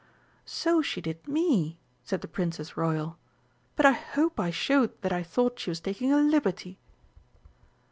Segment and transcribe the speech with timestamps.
[0.47, 3.19] "So she did me!" said the Princess Royal,
[3.75, 6.79] "but I hope I showed that I thought she was taking a liberty."